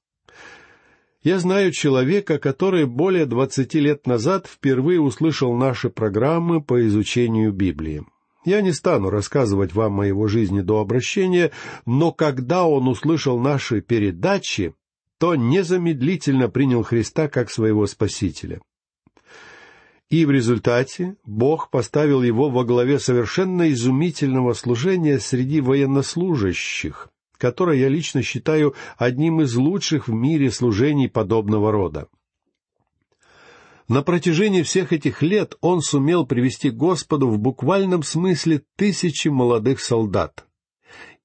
Я 1.24 1.38
знаю 1.40 1.72
человека, 1.72 2.40
который 2.40 2.86
более 2.86 3.26
двадцати 3.26 3.80
лет 3.80 4.08
назад 4.08 4.48
впервые 4.48 5.00
услышал 5.00 5.54
наши 5.56 5.90
программы 5.90 6.64
по 6.64 6.86
изучению 6.88 7.54
Библии. 7.54 8.04
Я 8.44 8.62
не 8.62 8.72
стану 8.72 9.10
рассказывать 9.10 9.74
вам 9.74 10.00
о 10.00 10.08
его 10.08 10.28
жизни 10.28 10.62
до 10.62 10.80
обращения, 10.80 11.52
но 11.86 12.12
когда 12.12 12.66
он 12.66 12.88
услышал 12.88 13.40
наши 13.40 13.82
передачи, 13.82 14.74
то 15.20 15.36
незамедлительно 15.36 16.50
принял 16.50 16.82
Христа 16.82 17.28
как 17.28 17.52
своего 17.52 17.86
Спасителя. 17.86 18.60
И 20.10 20.26
в 20.26 20.32
результате 20.32 21.16
Бог 21.24 21.70
поставил 21.70 22.24
его 22.24 22.50
во 22.50 22.66
главе 22.66 23.00
совершенно 23.00 23.72
изумительного 23.72 24.54
служения 24.54 25.20
среди 25.20 25.62
военнослужащих, 25.62 27.10
которое 27.38 27.78
я 27.78 27.88
лично 27.88 28.24
считаю 28.24 28.74
одним 28.98 29.42
из 29.42 29.56
лучших 29.56 30.08
в 30.08 30.14
мире 30.14 30.52
служений 30.52 31.08
подобного 31.08 31.72
рода. 31.72 32.08
На 33.88 34.04
протяжении 34.04 34.62
всех 34.62 34.94
этих 34.94 35.22
лет 35.22 35.56
он 35.62 35.82
сумел 35.82 36.26
привести 36.26 36.70
Господу 36.70 37.28
в 37.28 37.40
буквальном 37.40 38.04
смысле 38.04 38.64
тысячи 38.76 39.28
молодых 39.28 39.80
солдат. 39.80 40.46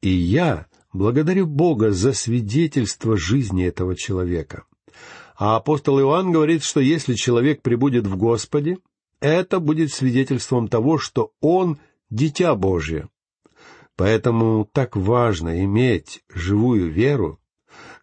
И 0.00 0.08
я 0.08 0.66
благодарю 0.92 1.46
Бога 1.46 1.92
за 1.92 2.12
свидетельство 2.12 3.16
жизни 3.16 3.64
этого 3.64 3.94
человека. 3.96 4.64
А 5.38 5.56
апостол 5.56 6.00
Иоанн 6.00 6.32
говорит, 6.32 6.62
что 6.62 6.80
если 6.80 7.14
человек 7.14 7.62
прибудет 7.62 8.06
в 8.06 8.16
Господе, 8.16 8.78
это 9.20 9.60
будет 9.60 9.92
свидетельством 9.92 10.68
того, 10.68 10.98
что 10.98 11.32
он— 11.40 11.78
дитя 12.10 12.54
Божье. 12.54 13.08
Поэтому 13.96 14.68
так 14.70 14.96
важно 14.96 15.64
иметь 15.64 16.22
живую 16.32 16.90
веру, 16.90 17.40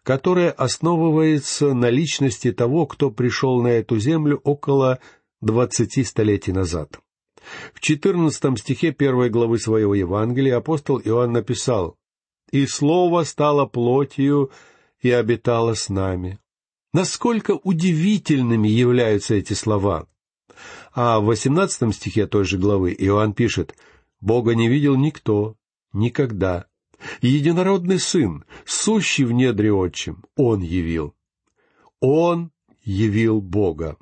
которая 0.04 0.50
основывается 0.50 1.72
на 1.72 1.88
личности 1.90 2.52
того, 2.52 2.86
кто 2.86 3.10
пришел 3.10 3.62
на 3.62 3.68
эту 3.68 3.98
землю 3.98 4.40
около 4.44 5.00
двадцати 5.40 6.04
столетий 6.04 6.52
назад. 6.52 7.00
В 7.72 7.80
четырнадцатом 7.80 8.56
стихе 8.56 8.92
первой 8.92 9.30
главы 9.30 9.58
своего 9.58 9.94
Евангелия 9.94 10.58
апостол 10.58 11.00
Иоанн 11.00 11.32
написал 11.32 11.96
«И 12.52 12.66
Слово 12.66 13.24
стало 13.24 13.66
плотью 13.66 14.50
и 15.00 15.10
обитало 15.10 15.74
с 15.74 15.88
нами». 15.88 16.38
Насколько 16.92 17.52
удивительными 17.52 18.68
являются 18.68 19.34
эти 19.34 19.54
слова. 19.54 20.06
А 20.94 21.18
в 21.18 21.24
восемнадцатом 21.24 21.92
стихе 21.92 22.26
той 22.26 22.44
же 22.44 22.56
главы 22.56 22.94
Иоанн 22.96 23.32
пишет 23.32 23.74
«Бога 24.20 24.54
не 24.54 24.68
видел 24.68 24.96
никто, 24.96 25.56
никогда. 25.92 26.66
Единородный 27.20 27.98
Сын, 27.98 28.44
сущий 28.64 29.24
в 29.24 29.32
недре 29.32 29.72
отчим, 29.72 30.24
Он 30.36 30.60
явил. 30.60 31.14
Он 32.00 32.50
явил 32.82 33.40
Бога. 33.40 33.96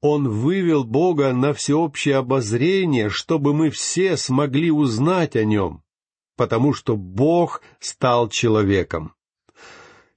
Он 0.00 0.28
вывел 0.28 0.84
Бога 0.84 1.32
на 1.32 1.54
всеобщее 1.54 2.16
обозрение, 2.16 3.08
чтобы 3.08 3.54
мы 3.54 3.70
все 3.70 4.16
смогли 4.16 4.70
узнать 4.70 5.34
о 5.36 5.44
Нем, 5.44 5.82
потому 6.36 6.74
что 6.74 6.96
Бог 6.96 7.62
стал 7.80 8.28
человеком. 8.28 9.14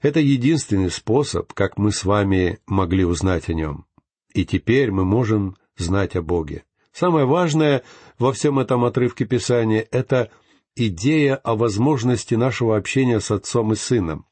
Это 0.01 0.20
единственный 0.20 0.91
способ, 0.91 1.53
как 1.53 1.77
мы 1.77 1.91
с 1.91 2.06
вами 2.06 2.60
могли 2.67 3.03
узнать 3.03 3.50
о 3.50 3.53
нем. 3.53 3.86
И 4.34 4.46
теперь 4.46 4.91
мы 4.91 5.06
можем 5.06 5.58
знать 5.75 6.15
о 6.15 6.22
Боге. 6.22 6.65
Самое 6.91 7.25
важное 7.25 7.84
во 8.20 8.32
всем 8.32 8.60
этом 8.60 8.86
отрывке 8.86 9.25
Писания— 9.25 9.88
это 9.91 10.29
идея 10.77 11.36
о 11.36 11.55
возможности 11.55 12.36
нашего 12.36 12.77
общения 12.77 13.19
с 13.19 13.31
Отцом 13.31 13.74
и 13.74 13.75
Сыном. 13.75 14.25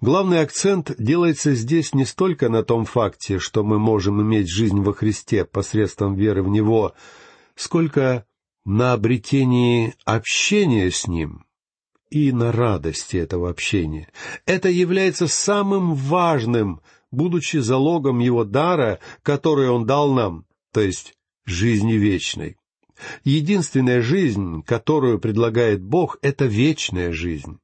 Главный 0.00 0.40
акцент 0.40 0.92
делается 0.98 1.54
здесь 1.54 1.94
не 1.94 2.04
столько 2.04 2.48
на 2.48 2.64
том 2.64 2.84
факте, 2.84 3.38
что 3.38 3.62
мы 3.62 3.78
можем 3.78 4.20
иметь 4.20 4.48
жизнь 4.48 4.80
во 4.80 4.92
Христе 4.92 5.44
посредством 5.44 6.16
веры 6.16 6.42
в 6.42 6.48
Него, 6.48 6.94
сколько 7.54 8.26
на 8.64 8.92
обретении 8.92 9.94
общения 10.04 10.90
с 10.90 11.06
Ним 11.06 11.46
и 12.10 12.32
на 12.32 12.52
радости 12.52 13.16
этого 13.16 13.48
общения. 13.48 14.12
Это 14.44 14.68
является 14.68 15.28
самым 15.28 15.94
важным, 15.94 16.80
будучи 17.12 17.58
залогом 17.58 18.18
Его 18.18 18.44
дара, 18.44 18.98
который 19.22 19.68
Он 19.68 19.86
дал 19.86 20.12
нам, 20.12 20.46
то 20.72 20.80
есть 20.80 21.14
жизни 21.46 21.92
вечной. 21.92 22.56
Единственная 23.24 24.00
жизнь, 24.00 24.62
которую 24.62 25.18
предлагает 25.18 25.82
Бог, 25.82 26.18
это 26.22 26.46
вечная 26.46 27.12
жизнь. 27.12 27.58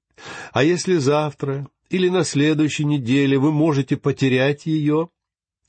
А 0.53 0.65
если 0.65 0.97
завтра 0.97 1.69
или 1.91 2.09
на 2.09 2.25
следующей 2.25 2.85
неделе 2.85 3.39
вы 3.39 3.53
можете 3.53 3.97
потерять 3.97 4.67
ее, 4.67 5.11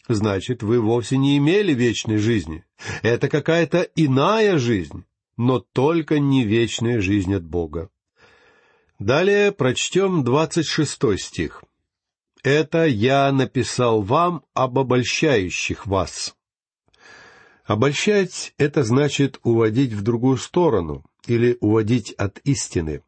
значит, 0.07 0.63
вы 0.63 0.79
вовсе 0.79 1.17
не 1.17 1.37
имели 1.37 1.73
вечной 1.73 2.17
жизни. 2.17 2.65
Это 3.03 3.29
какая-то 3.29 3.87
иная 3.95 4.57
жизнь, 4.57 5.05
но 5.37 5.59
только 5.59 6.19
не 6.19 6.43
вечная 6.43 7.01
жизнь 7.01 7.33
от 7.33 7.45
Бога. 7.45 7.89
Далее 8.99 9.51
прочтем 9.51 10.23
двадцать 10.23 10.67
шестой 10.67 11.17
стих. 11.17 11.63
«Это 12.43 12.85
я 12.85 13.31
написал 13.31 14.01
вам 14.01 14.43
об 14.53 14.79
обольщающих 14.79 15.85
вас». 15.85 16.35
Обольщать— 17.69 18.55
это 18.57 18.83
значит 18.83 19.39
уводить 19.43 19.93
в 19.93 20.01
другую 20.01 20.37
сторону 20.37 21.03
или 21.27 21.55
уводить 21.61 22.13
от 22.13 22.39
истины. 22.39 23.03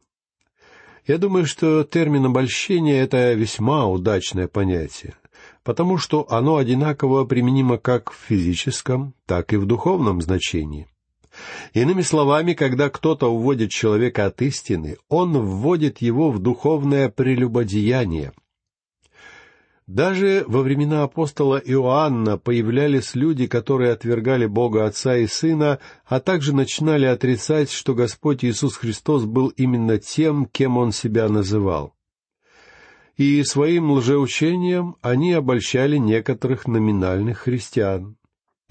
Я 1.08 1.18
думаю, 1.18 1.48
что 1.48 1.84
термин 1.84 2.28
обольщение— 2.28 3.00
это 3.02 3.34
весьма 3.34 3.88
удачное 3.88 4.48
понятие, 4.48 5.16
потому 5.64 5.98
что 5.98 6.32
оно 6.32 6.58
одинаково 6.58 7.26
применимо 7.26 7.80
как 7.80 8.12
в 8.12 8.18
физическом, 8.28 9.16
так 9.26 9.52
и 9.52 9.58
в 9.58 9.66
духовном 9.66 10.22
значении. 10.22 10.88
Иными 11.74 12.04
словами, 12.04 12.54
когда 12.54 12.92
кто-то 12.92 13.34
уводит 13.34 13.72
человека 13.72 14.28
от 14.28 14.44
истины, 14.44 14.98
он 15.10 15.40
вводит 15.40 16.04
его 16.04 16.30
в 16.30 16.38
духовное 16.38 17.10
прелюбодеяние. 17.10 18.32
Даже 19.94 20.46
во 20.48 20.62
времена 20.62 21.04
апостола 21.04 21.58
Иоанна 21.58 22.38
появлялись 22.38 23.14
люди, 23.14 23.46
которые 23.46 23.92
отвергали 23.92 24.46
Бога 24.46 24.86
Отца 24.86 25.18
и 25.18 25.28
Сына, 25.28 25.80
а 26.06 26.22
также 26.22 26.56
начинали 26.56 27.06
отрицать, 27.06 27.70
что 27.70 27.94
Господь 27.94 28.46
Иисус 28.46 28.78
Христос 28.78 29.26
был 29.26 29.50
именно 29.50 29.98
тем, 29.98 30.46
кем 30.46 30.78
Он 30.78 30.94
себя 30.94 31.28
называл. 31.28 31.94
И 33.18 33.44
своим 33.44 33.92
лжеучением 33.92 34.96
они 35.02 35.34
обольщали 35.34 35.98
некоторых 35.98 36.68
номинальных 36.68 37.40
христиан. 37.40 38.16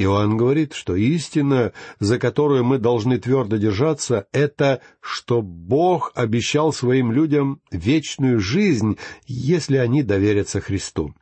Иоанн 0.01 0.39
говорит, 0.39 0.73
что 0.73 0.97
истина, 0.97 1.75
за 1.99 2.19
которую 2.19 2.65
мы 2.65 2.79
должны 2.79 3.19
твердо 3.19 3.59
держаться, 3.59 4.27
это, 4.33 4.81
что 5.03 5.43
Бог 5.43 6.13
обещал 6.15 6.73
своим 6.73 7.13
людям 7.13 7.61
вечную 7.71 8.41
жизнь, 8.41 8.97
если 9.27 9.77
они 9.77 10.03
доверятся 10.03 10.63
Христу. 10.63 11.15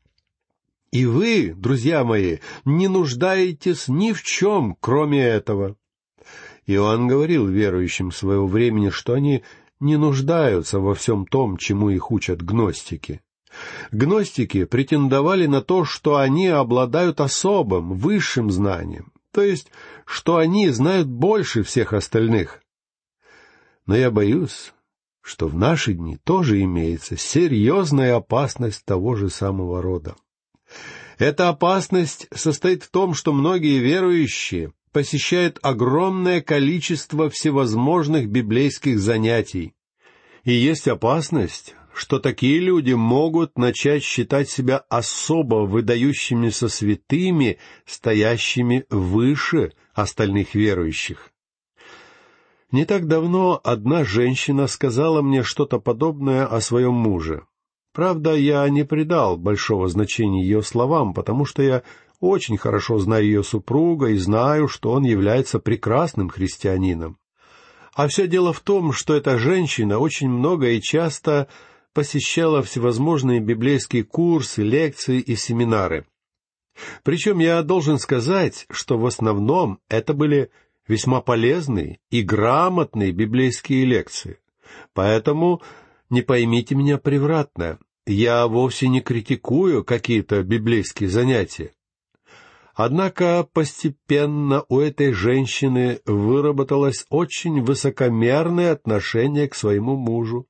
И 0.92 1.06
вы, 1.06 1.54
друзья 1.56 2.04
мои, 2.04 2.38
не 2.64 2.86
нуждаетесь 2.86 3.88
ни 3.88 4.12
в 4.12 4.22
чем, 4.22 4.76
кроме 4.78 5.24
этого. 5.24 5.74
Иоанн 6.66 7.08
говорил 7.08 7.48
верующим 7.48 8.12
своего 8.12 8.46
времени, 8.46 8.90
что 8.90 9.14
они 9.14 9.42
не 9.80 9.96
нуждаются 9.96 10.78
во 10.78 10.94
всем 10.94 11.26
том, 11.26 11.56
чему 11.56 11.90
их 11.90 12.12
учат 12.12 12.42
гностики. 12.42 13.22
Гностики 13.90 14.64
претендовали 14.64 15.46
на 15.46 15.62
то, 15.62 15.84
что 15.84 16.16
они 16.16 16.48
обладают 16.48 17.20
особым, 17.20 17.94
высшим 17.94 18.50
знанием, 18.50 19.12
то 19.32 19.42
есть, 19.42 19.70
что 20.04 20.36
они 20.36 20.68
знают 20.70 21.08
больше 21.08 21.62
всех 21.62 21.92
остальных. 21.92 22.60
Но 23.86 23.96
я 23.96 24.10
боюсь, 24.10 24.72
что 25.22 25.46
в 25.46 25.54
наши 25.54 25.94
дни 25.94 26.18
тоже 26.24 26.62
имеется 26.62 27.16
серьезная 27.16 28.16
опасность 28.16 28.84
того 28.84 29.14
же 29.14 29.30
самого 29.30 29.82
рода. 29.82 30.14
Эта 31.18 31.48
опасность 31.48 32.28
состоит 32.34 32.82
в 32.82 32.90
том, 32.90 33.12
что 33.12 33.32
многие 33.32 33.78
верующие 33.78 34.72
посещают 34.92 35.58
огромное 35.62 36.40
количество 36.40 37.28
всевозможных 37.28 38.28
библейских 38.28 38.98
занятий. 39.00 39.74
И 40.44 40.52
есть 40.52 40.88
опасность, 40.88 41.74
что 41.98 42.20
такие 42.20 42.60
люди 42.60 42.92
могут 42.92 43.58
начать 43.58 44.04
считать 44.04 44.48
себя 44.48 44.84
особо 44.88 45.66
выдающимися 45.66 46.68
святыми, 46.68 47.58
стоящими 47.86 48.84
выше 48.88 49.72
остальных 49.94 50.54
верующих. 50.54 51.32
Не 52.70 52.84
так 52.84 53.08
давно 53.08 53.60
одна 53.64 54.04
женщина 54.04 54.68
сказала 54.68 55.22
мне 55.22 55.42
что-то 55.42 55.80
подобное 55.80 56.46
о 56.46 56.60
своем 56.60 56.94
муже. 56.94 57.42
Правда, 57.92 58.34
я 58.34 58.68
не 58.68 58.84
придал 58.84 59.36
большого 59.36 59.88
значения 59.88 60.44
ее 60.44 60.62
словам, 60.62 61.14
потому 61.14 61.46
что 61.46 61.62
я 61.62 61.82
очень 62.20 62.58
хорошо 62.58 62.98
знаю 63.00 63.24
ее 63.24 63.42
супруга 63.42 64.10
и 64.10 64.18
знаю, 64.18 64.68
что 64.68 64.92
он 64.92 65.02
является 65.02 65.58
прекрасным 65.58 66.28
христианином. 66.28 67.18
А 67.92 68.06
все 68.06 68.28
дело 68.28 68.52
в 68.52 68.60
том, 68.60 68.92
что 68.92 69.16
эта 69.16 69.36
женщина 69.36 69.98
очень 69.98 70.28
много 70.28 70.68
и 70.68 70.80
часто 70.80 71.48
посещала 71.98 72.62
всевозможные 72.62 73.40
библейские 73.40 74.04
курсы, 74.04 74.62
лекции 74.62 75.18
и 75.18 75.34
семинары. 75.34 76.06
Причем 77.02 77.40
я 77.40 77.60
должен 77.64 77.98
сказать, 77.98 78.66
что 78.70 78.96
в 78.96 79.04
основном 79.04 79.80
это 79.88 80.14
были 80.14 80.52
весьма 80.86 81.20
полезные 81.20 81.98
и 82.08 82.22
грамотные 82.22 83.10
библейские 83.10 83.84
лекции. 83.84 84.38
Поэтому 84.94 85.60
не 86.08 86.22
поймите 86.22 86.76
меня 86.76 86.98
превратно. 86.98 87.80
Я 88.06 88.46
вовсе 88.46 88.86
не 88.86 89.00
критикую 89.00 89.82
какие-то 89.82 90.44
библейские 90.44 91.08
занятия. 91.08 91.72
Однако 92.76 93.44
постепенно 93.52 94.64
у 94.68 94.78
этой 94.78 95.10
женщины 95.10 95.98
выработалось 96.06 97.06
очень 97.10 97.60
высокомерное 97.60 98.70
отношение 98.70 99.48
к 99.48 99.56
своему 99.56 99.96
мужу. 99.96 100.46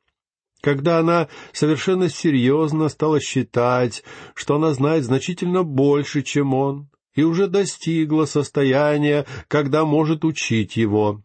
Когда 0.61 0.99
она 0.99 1.29
совершенно 1.53 2.09
серьезно 2.09 2.89
стала 2.89 3.21
считать, 3.21 4.03
что 4.35 4.57
она 4.57 4.73
знает 4.75 5.05
значительно 5.05 5.63
больше, 5.63 6.23
чем 6.23 6.53
он, 6.55 6.89
и 7.15 7.23
уже 7.23 7.47
достигла 7.47 8.25
состояния, 8.25 9.27
когда 9.47 9.85
может 9.85 10.25
учить 10.25 10.77
его. 10.77 11.23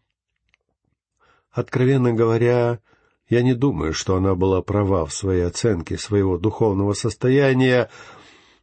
Откровенно 1.50 2.12
говоря, 2.12 2.80
я 3.28 3.42
не 3.42 3.54
думаю, 3.54 3.92
что 3.92 4.16
она 4.16 4.34
была 4.34 4.62
права 4.62 5.06
в 5.06 5.12
своей 5.12 5.42
оценке 5.42 5.98
своего 5.98 6.38
духовного 6.38 6.92
состояния, 6.92 7.90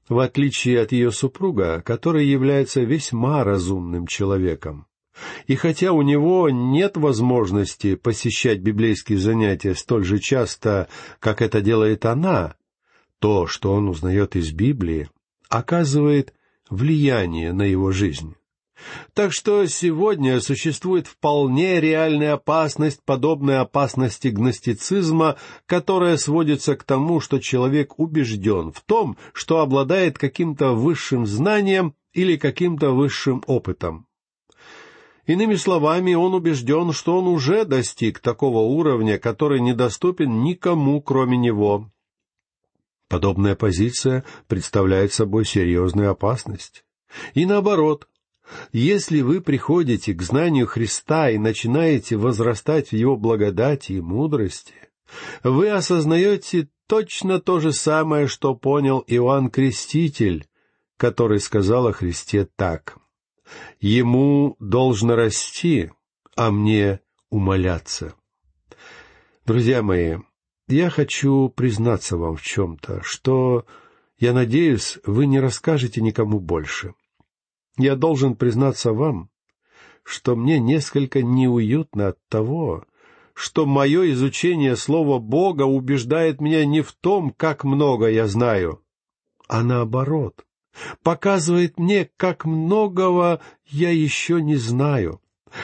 в 0.07 0.19
отличие 0.19 0.81
от 0.81 0.91
ее 0.91 1.11
супруга, 1.11 1.81
который 1.85 2.25
является 2.25 2.81
весьма 2.81 3.43
разумным 3.43 4.07
человеком. 4.07 4.87
И 5.47 5.55
хотя 5.55 5.91
у 5.91 6.01
него 6.01 6.49
нет 6.49 6.97
возможности 6.97 7.95
посещать 7.95 8.59
библейские 8.59 9.17
занятия 9.17 9.75
столь 9.75 10.05
же 10.05 10.19
часто, 10.19 10.87
как 11.19 11.41
это 11.41 11.61
делает 11.61 12.05
она, 12.05 12.55
то, 13.19 13.47
что 13.47 13.73
он 13.73 13.89
узнает 13.89 14.35
из 14.35 14.51
Библии, 14.51 15.09
оказывает 15.49 16.33
влияние 16.69 17.53
на 17.53 17.63
его 17.63 17.91
жизнь. 17.91 18.35
Так 19.13 19.31
что 19.33 19.65
сегодня 19.67 20.39
существует 20.39 21.07
вполне 21.07 21.79
реальная 21.79 22.33
опасность, 22.33 23.01
подобная 23.05 23.61
опасности 23.61 24.29
гностицизма, 24.29 25.37
которая 25.65 26.17
сводится 26.17 26.75
к 26.75 26.83
тому, 26.83 27.19
что 27.19 27.39
человек 27.39 27.99
убежден 27.99 28.71
в 28.71 28.81
том, 28.81 29.17
что 29.33 29.59
обладает 29.59 30.17
каким-то 30.17 30.71
высшим 30.71 31.25
знанием 31.25 31.93
или 32.13 32.37
каким-то 32.37 32.91
высшим 32.91 33.43
опытом. 33.45 34.07
Иными 35.25 35.55
словами, 35.55 36.13
он 36.13 36.33
убежден, 36.33 36.91
что 36.93 37.19
он 37.19 37.27
уже 37.27 37.65
достиг 37.65 38.19
такого 38.19 38.59
уровня, 38.59 39.19
который 39.19 39.61
недоступен 39.61 40.43
никому, 40.43 41.01
кроме 41.01 41.37
него. 41.37 41.91
Подобная 43.07 43.55
позиция 43.55 44.23
представляет 44.47 45.13
собой 45.13 45.45
серьезную 45.45 46.09
опасность. 46.11 46.85
И 47.33 47.45
наоборот, 47.45 48.07
если 48.71 49.21
вы 49.21 49.41
приходите 49.41 50.13
к 50.13 50.21
знанию 50.21 50.65
Христа 50.65 51.29
и 51.29 51.37
начинаете 51.37 52.17
возрастать 52.17 52.89
в 52.89 52.93
Его 52.93 53.17
благодати 53.17 53.93
и 53.93 54.01
мудрости, 54.01 54.73
вы 55.43 55.69
осознаете 55.69 56.69
точно 56.87 57.39
то 57.39 57.59
же 57.59 57.73
самое, 57.73 58.27
что 58.27 58.55
понял 58.55 59.03
Иоанн 59.07 59.49
Креститель, 59.49 60.47
который 60.97 61.39
сказал 61.39 61.87
о 61.87 61.93
Христе 61.93 62.47
так. 62.55 62.97
«Ему 63.79 64.55
должно 64.59 65.15
расти, 65.15 65.91
а 66.35 66.51
мне 66.51 66.99
умоляться». 67.29 68.15
Друзья 69.45 69.81
мои, 69.81 70.17
я 70.67 70.89
хочу 70.89 71.49
признаться 71.49 72.15
вам 72.15 72.35
в 72.37 72.41
чем-то, 72.41 73.01
что, 73.03 73.65
я 74.19 74.33
надеюсь, 74.33 74.99
вы 75.05 75.25
не 75.25 75.39
расскажете 75.39 75.99
никому 76.01 76.39
больше. 76.39 76.93
Я 77.77 77.95
должен 77.95 78.35
признаться 78.35 78.93
вам, 78.93 79.29
что 80.03 80.35
мне 80.35 80.59
несколько 80.59 81.21
неуютно 81.21 82.09
от 82.09 82.19
того, 82.27 82.85
что 83.33 83.65
мое 83.65 84.11
изучение 84.11 84.75
Слова 84.75 85.19
Бога 85.19 85.63
убеждает 85.63 86.39
меня 86.41 86.65
не 86.65 86.81
в 86.81 86.93
том, 86.93 87.31
как 87.31 87.63
много 87.63 88.07
я 88.07 88.27
знаю, 88.27 88.83
а 89.47 89.63
наоборот, 89.63 90.45
показывает 91.03 91.77
мне, 91.77 92.09
как 92.17 92.45
многого 92.45 93.41
я 93.65 93.89
еще 93.89 94.41
не 94.41 94.55
знаю. 94.55 95.21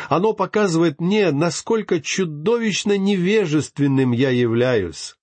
Оно 0.10 0.34
показывает 0.34 1.00
мне, 1.00 1.32
насколько 1.32 2.02
чудовищно 2.02 2.98
невежественным 2.98 4.12
я 4.12 4.30
являюсь. 4.30 5.16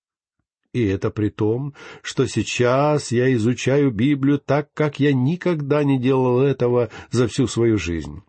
И 0.73 0.83
это 0.83 1.09
при 1.09 1.29
том, 1.29 1.73
что 2.01 2.27
сейчас 2.27 3.11
я 3.11 3.33
изучаю 3.35 3.91
Библию 3.91 4.39
так, 4.39 4.73
как 4.73 4.99
я 4.99 5.13
никогда 5.13 5.83
не 5.83 5.99
делал 5.99 6.41
этого 6.41 6.89
за 7.11 7.27
всю 7.27 7.47
свою 7.47 7.77
жизнь. 7.77 8.23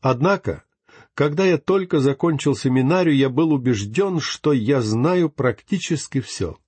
Однако, 0.00 0.64
когда 1.14 1.46
я 1.46 1.58
только 1.58 2.00
закончил 2.00 2.54
семинарию, 2.54 3.16
я 3.16 3.30
был 3.30 3.52
убежден, 3.52 4.20
что 4.20 4.52
я 4.52 4.80
знаю 4.80 5.30
практически 5.30 6.20
все. 6.20 6.58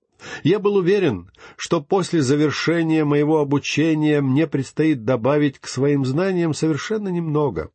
Я 0.42 0.58
был 0.58 0.76
уверен, 0.76 1.30
что 1.56 1.80
после 1.80 2.22
завершения 2.22 3.04
моего 3.04 3.38
обучения 3.38 4.20
мне 4.20 4.46
предстоит 4.46 5.04
добавить 5.04 5.58
к 5.58 5.66
своим 5.66 6.04
знаниям 6.04 6.54
совершенно 6.54 7.08
немного. 7.08 7.70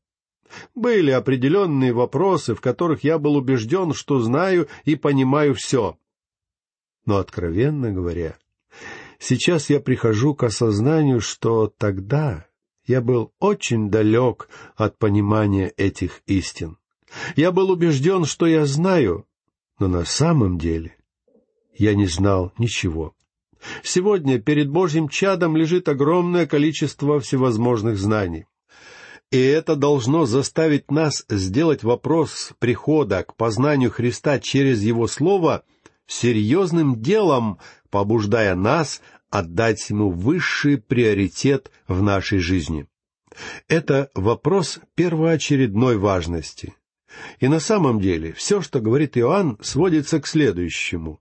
Были 0.74 1.12
определенные 1.12 1.94
вопросы, 1.94 2.56
в 2.56 2.62
которых 2.62 3.04
я 3.04 3.18
был 3.18 3.36
убежден, 3.36 3.94
что 3.94 4.20
знаю 4.20 4.68
и 4.84 4.96
понимаю 4.96 5.54
все. 5.56 5.98
Но, 7.06 7.18
откровенно 7.18 7.92
говоря, 7.92 8.38
сейчас 9.20 9.70
я 9.70 9.80
прихожу 9.80 10.36
к 10.36 10.44
осознанию, 10.44 11.22
что 11.22 11.68
тогда 11.68 12.48
я 12.86 13.02
был 13.02 13.34
очень 13.40 13.90
далек 13.90 14.50
от 14.76 14.98
понимания 14.98 15.70
этих 15.78 16.22
истин. 16.28 16.78
Я 17.36 17.52
был 17.52 17.72
убежден, 17.72 18.26
что 18.26 18.46
я 18.46 18.66
знаю, 18.66 19.26
но 19.80 19.88
на 19.88 20.06
самом 20.06 20.58
деле 20.58 20.96
я 21.78 21.96
не 21.96 22.08
знал 22.08 22.54
ничего. 22.58 23.14
Сегодня 23.84 24.40
перед 24.40 24.70
Божьим 24.70 25.10
чадом 25.10 25.56
лежит 25.58 25.90
огромное 25.90 26.46
количество 26.46 27.20
всевозможных 27.20 27.98
знаний. 27.98 28.46
И 29.32 29.40
это 29.40 29.76
должно 29.76 30.26
заставить 30.26 30.92
нас 30.92 31.26
сделать 31.30 31.84
вопрос 31.84 32.52
прихода 32.60 33.24
к 33.24 33.36
познанию 33.36 33.92
Христа 33.92 34.40
через 34.40 34.82
Его 34.82 35.08
Слово 35.08 35.64
серьезным 36.06 37.02
делом, 37.02 37.60
побуждая 37.90 38.56
нас 38.56 39.02
отдать 39.30 39.90
ему 39.90 40.12
высший 40.12 40.78
приоритет 40.78 41.72
в 41.88 42.02
нашей 42.02 42.40
жизни. 42.40 42.88
Это 43.68 44.12
вопрос 44.14 44.80
первоочередной 44.94 45.98
важности. 45.98 46.76
И 47.40 47.48
на 47.48 47.60
самом 47.60 48.00
деле 48.00 48.34
все, 48.34 48.62
что 48.62 48.80
говорит 48.80 49.18
Иоанн, 49.18 49.58
сводится 49.62 50.22
к 50.22 50.28
следующему. 50.28 51.20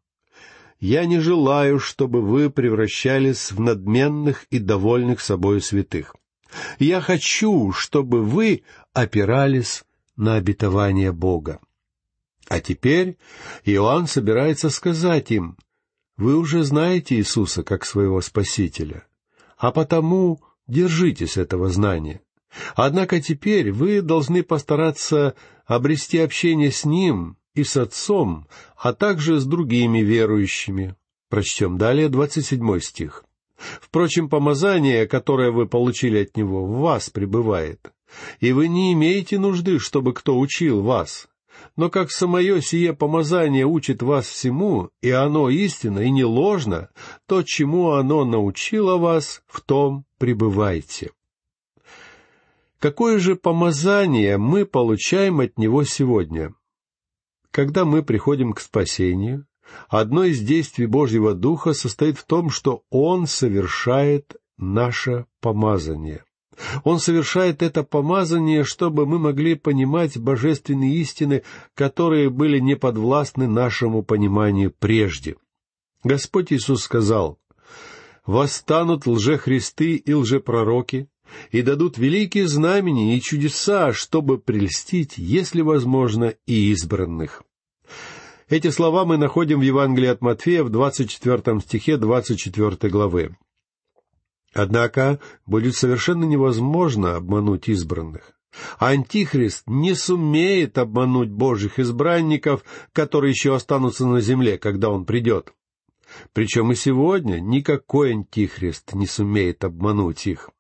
«Я 0.85 1.07
не 1.07 1.19
желаю, 1.19 1.79
чтобы 1.79 2.21
вы 2.21 2.51
превращались 2.51 3.53
в 3.53 3.59
надменных 3.59 4.45
и 4.51 4.59
довольных 4.59 5.23
собою 5.23 5.63
святых. 5.63 6.15
Я 6.79 7.01
хочу, 7.01 7.73
чтобы 7.73 8.23
вы 8.23 8.65
опирались 8.93 9.85
на 10.15 10.35
обетование 10.35 11.11
Бога. 11.11 11.59
А 12.49 12.61
теперь 12.61 13.17
Иоанн 13.65 14.07
собирается 14.07 14.69
сказать 14.69 15.31
им, 15.31 15.57
вы 16.19 16.37
уже 16.37 16.63
знаете 16.65 17.17
Иисуса 17.17 17.63
как 17.63 17.87
своего 17.87 18.21
Спасителя, 18.21 19.07
а 19.57 19.73
потому 19.73 20.43
держитесь 20.67 21.39
этого 21.39 21.71
знания. 21.71 22.21
Однако 22.77 23.23
теперь 23.23 23.73
вы 23.73 24.03
должны 24.03 24.43
постараться 24.43 25.35
обрести 25.65 26.19
общение 26.19 26.71
с 26.71 26.85
Ним 26.85 27.39
и 27.55 27.65
с 27.65 27.77
Отцом, 27.77 28.47
а 28.77 28.93
также 28.93 29.39
с 29.39 29.45
другими 29.45 29.99
верующими. 29.99 30.97
Прочтем 31.29 31.79
далее 31.79 32.09
двадцать 32.09 32.47
седьмой 32.47 32.81
стих. 32.81 33.25
Впрочем, 33.57 34.29
помазание, 34.29 35.07
которое 35.07 35.51
вы 35.51 35.67
получили 35.67 36.23
от 36.23 36.37
Него, 36.37 36.67
в 36.67 36.81
вас 36.81 37.11
пребывает, 37.11 37.93
и 38.41 38.53
вы 38.53 38.69
не 38.69 38.93
имеете 38.93 39.39
нужды, 39.39 39.79
чтобы 39.79 40.13
кто 40.13 40.39
учил 40.39 40.83
вас. 40.83 41.29
Но 41.77 41.89
как 41.89 42.11
самое 42.11 42.61
сие 42.61 42.93
помазание 42.93 43.65
учит 43.65 44.03
вас 44.03 44.27
всему, 44.27 44.91
и 45.03 45.11
оно 45.11 45.49
истинно 45.49 46.01
и 46.01 46.11
не 46.11 46.25
ложно, 46.25 46.91
то, 47.27 47.43
чему 47.45 47.93
оно 47.93 48.25
научило 48.25 48.97
вас, 48.97 49.43
в 49.47 49.61
том 49.61 50.05
пребывайте. 50.19 51.13
Какое 52.81 53.19
же 53.19 53.37
помазание 53.37 54.37
мы 54.37 54.67
получаем 54.67 55.41
от 55.41 55.57
Него 55.59 55.85
сегодня? 55.85 56.55
Когда 57.55 57.85
мы 57.85 58.03
приходим 58.03 58.53
к 58.53 58.59
спасению, 58.59 59.47
одно 59.89 60.25
из 60.25 60.41
действий 60.41 60.87
Божьего 60.87 61.35
Духа 61.35 61.73
состоит 61.73 62.19
в 62.19 62.25
том, 62.25 62.51
что 62.51 62.83
Он 62.91 63.29
совершает 63.29 64.35
наше 64.59 65.27
помазание. 65.41 66.25
Он 66.83 66.99
совершает 66.99 67.63
это 67.63 67.85
помазание, 67.85 68.65
чтобы 68.65 69.07
мы 69.07 69.21
могли 69.21 69.55
понимать 69.55 70.19
божественные 70.19 70.97
истины, 70.97 71.45
которые 71.75 72.29
были 72.29 72.59
неподвластны 72.59 73.47
нашему 73.47 74.03
пониманию 74.03 74.75
прежде. 74.77 75.37
Господь 76.03 76.53
Иисус 76.53 76.83
сказал, 76.83 77.39
«Восстанут 78.27 79.07
лжехристы 79.07 79.95
и 79.95 80.13
лжепророки, 80.13 81.09
и 81.53 81.63
дадут 81.63 81.99
великие 81.99 82.49
знамения 82.49 83.17
и 83.17 83.21
чудеса, 83.21 83.93
чтобы 83.93 84.39
прельстить, 84.39 85.19
если 85.19 85.61
возможно, 85.61 86.35
и 86.47 86.73
избранных». 86.73 87.44
Эти 88.49 88.69
слова 88.69 89.07
мы 89.07 89.17
находим 89.17 89.61
в 89.61 89.63
Евангелии 89.63 90.09
от 90.09 90.21
Матфея 90.21 90.65
в 90.65 90.69
24 90.69 91.61
стихе 91.61 91.97
24 91.97 92.91
главы. 92.91 93.37
Однако 94.53 95.19
будет 95.47 95.75
совершенно 95.75 96.25
невозможно 96.25 97.17
обмануть 97.17 97.69
избранных. 97.69 98.33
Антихрист 98.79 99.65
не 99.67 99.95
сумеет 99.95 100.79
обмануть 100.79 101.31
Божьих 101.31 101.79
избранников, 101.79 102.65
которые 102.93 103.31
еще 103.31 103.55
останутся 103.55 104.07
на 104.07 104.21
земле, 104.21 104.59
когда 104.59 104.91
он 104.91 105.07
придет. 105.07 105.53
Причем 106.33 106.71
и 106.71 106.75
сегодня 106.75 107.41
никакой 107.41 108.13
антихрист 108.13 108.93
не 108.93 109.07
сумеет 109.07 109.65
обмануть 109.65 110.27
их. 110.27 110.51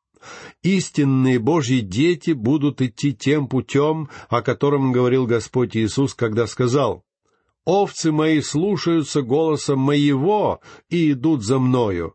Истинные 0.63 1.39
Божьи 1.39 1.81
дети 1.81 2.31
будут 2.31 2.81
идти 2.81 3.15
тем 3.15 3.47
путем, 3.47 4.09
о 4.31 4.41
котором 4.41 4.91
говорил 4.91 5.27
Господь 5.27 5.77
Иисус, 5.77 6.15
когда 6.15 6.47
сказал, 6.47 7.05
«Овцы 7.65 8.13
мои 8.13 8.41
слушаются 8.41 9.23
голоса 9.23 9.77
моего 9.77 10.61
и 10.91 11.13
идут 11.13 11.45
за 11.45 11.59
мною 11.59 12.15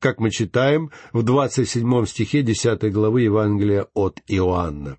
как 0.00 0.18
мы 0.18 0.30
читаем 0.30 0.90
в 1.12 1.22
27 1.22 2.06
стихе 2.06 2.42
10 2.42 2.90
главы 2.92 3.22
Евангелия 3.22 3.86
от 3.94 4.20
Иоанна. 4.26 4.98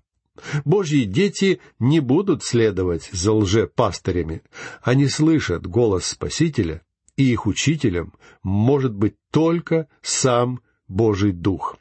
Божьи 0.64 1.04
дети 1.04 1.60
не 1.78 2.00
будут 2.00 2.42
следовать 2.42 3.10
за 3.12 3.32
лжепастырями. 3.32 4.42
Они 4.80 5.08
слышат 5.08 5.66
голос 5.66 6.06
Спасителя, 6.06 6.82
и 7.16 7.30
их 7.30 7.46
учителем 7.46 8.14
может 8.42 8.94
быть 8.94 9.16
только 9.30 9.88
сам 10.00 10.62
Божий 10.88 11.32
Дух. 11.32 11.76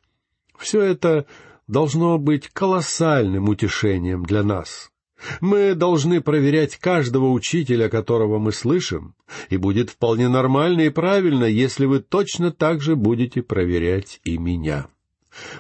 Все 0.57 0.81
это 0.81 1.25
должно 1.67 2.17
быть 2.17 2.49
колоссальным 2.49 3.47
утешением 3.47 4.25
для 4.25 4.43
нас. 4.43 4.90
Мы 5.39 5.75
должны 5.75 6.21
проверять 6.21 6.77
каждого 6.77 7.29
учителя, 7.29 7.89
которого 7.89 8.39
мы 8.39 8.51
слышим, 8.51 9.15
и 9.49 9.57
будет 9.57 9.89
вполне 9.89 10.27
нормально 10.29 10.81
и 10.81 10.89
правильно, 10.89 11.45
если 11.45 11.85
вы 11.85 11.99
точно 11.99 12.51
так 12.51 12.81
же 12.81 12.95
будете 12.95 13.41
проверять 13.41 14.19
и 14.23 14.37
меня. 14.37 14.87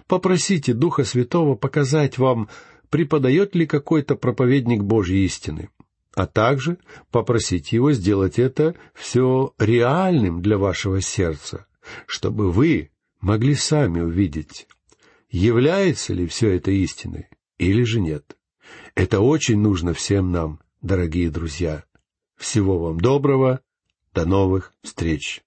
Попросите 0.07 0.73
Духа 0.73 1.03
Святого 1.03 1.55
показать 1.55 2.17
вам, 2.17 2.49
преподает 2.89 3.55
ли 3.55 3.65
какой-то 3.65 4.15
проповедник 4.15 4.83
Божьей 4.83 5.25
истины, 5.25 5.69
а 6.13 6.27
также 6.27 6.77
попросите 7.09 7.77
его 7.77 7.93
сделать 7.93 8.37
это 8.37 8.75
все 8.93 9.53
реальным 9.57 10.41
для 10.41 10.57
вашего 10.57 11.01
сердца, 11.01 11.67
чтобы 12.05 12.51
вы 12.51 12.91
могли 13.21 13.55
сами 13.55 14.01
увидеть, 14.01 14.67
является 15.29 16.13
ли 16.13 16.27
все 16.27 16.49
это 16.49 16.71
истиной 16.71 17.29
или 17.57 17.83
же 17.83 18.01
нет. 18.01 18.35
Это 18.95 19.19
очень 19.19 19.59
нужно 19.59 19.93
всем 19.93 20.31
нам, 20.31 20.59
дорогие 20.81 21.29
друзья. 21.29 21.83
Всего 22.35 22.79
вам 22.79 22.99
доброго. 22.99 23.61
До 24.13 24.25
новых 24.25 24.73
встреч. 24.81 25.43